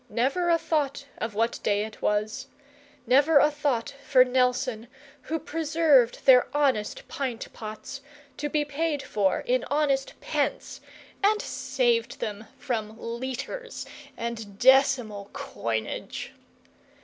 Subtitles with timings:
[0.09, 2.47] Never a thought of what day it was,
[3.05, 4.87] never a thought for Nelson,
[5.29, 8.01] who preserved their honest pint pots,
[8.37, 10.81] to be paid for in honest pence,
[11.23, 13.85] and saved them from litres
[14.17, 16.33] and decimal coinage.